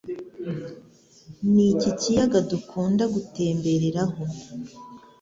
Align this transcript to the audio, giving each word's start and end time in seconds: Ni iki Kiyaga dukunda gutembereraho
Ni 1.51 1.63
iki 1.73 1.89
Kiyaga 1.99 2.39
dukunda 2.51 3.03
gutembereraho 3.13 4.23